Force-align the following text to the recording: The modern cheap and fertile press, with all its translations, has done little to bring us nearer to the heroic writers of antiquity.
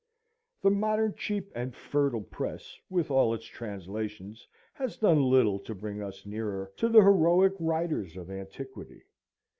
The 0.63 0.71
modern 0.71 1.13
cheap 1.15 1.51
and 1.53 1.75
fertile 1.75 2.23
press, 2.23 2.75
with 2.89 3.11
all 3.11 3.35
its 3.35 3.45
translations, 3.45 4.47
has 4.73 4.97
done 4.97 5.21
little 5.29 5.59
to 5.59 5.75
bring 5.75 6.01
us 6.01 6.25
nearer 6.25 6.73
to 6.77 6.89
the 6.89 7.03
heroic 7.03 7.53
writers 7.59 8.17
of 8.17 8.31
antiquity. 8.31 9.03